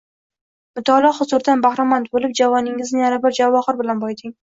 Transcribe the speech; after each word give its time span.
Mutolaa 0.79 1.11
huzuridan 1.17 1.63
bahramand 1.67 2.11
bo`lib, 2.17 2.35
javoningizni 2.43 3.07
yana 3.07 3.25
bir 3.29 3.41
javohir 3.45 3.83
bilan 3.87 4.07
boyiting 4.07 4.39